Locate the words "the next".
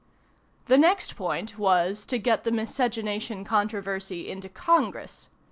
0.65-1.15